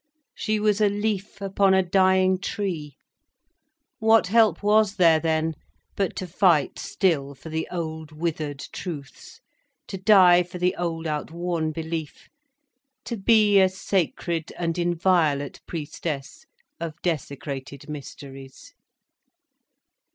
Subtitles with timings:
[0.33, 2.95] She was a leaf upon a dying tree.
[3.99, 5.53] What help was there then,
[5.95, 9.41] but to fight still for the old, withered truths,
[9.85, 12.29] to die for the old, outworn belief,
[13.05, 16.47] to be a sacred and inviolate priestess
[16.79, 18.73] of desecrated mysteries?